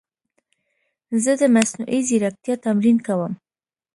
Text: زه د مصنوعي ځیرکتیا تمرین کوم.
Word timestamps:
زه 1.23 1.31
د 1.41 1.43
مصنوعي 1.55 1.99
ځیرکتیا 2.07 2.55
تمرین 2.65 2.97
کوم. 3.07 3.33